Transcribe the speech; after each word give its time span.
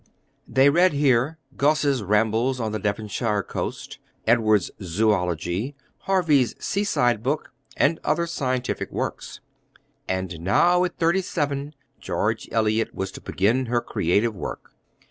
They 0.47 0.71
read 0.71 0.93
here 0.93 1.37
Gosse's 1.57 2.01
Rambles 2.01 2.59
on 2.59 2.71
the 2.71 2.79
Devonshire 2.79 3.43
Coast, 3.43 3.99
Edward's 4.25 4.71
Zoology, 4.81 5.75
Harvey's 6.07 6.55
sea 6.57 6.83
side 6.83 7.21
book, 7.21 7.53
and 7.77 7.99
other 8.03 8.25
scientific 8.25 8.91
works. 8.91 9.41
And 10.07 10.39
now 10.39 10.83
at 10.85 10.97
thirty 10.97 11.21
seven 11.21 11.75
George 11.99 12.49
Eliot 12.51 12.95
was 12.95 13.11
to 13.11 13.21
begin 13.21 13.67
her 13.67 13.79
creative 13.79 14.35
work. 14.35 14.71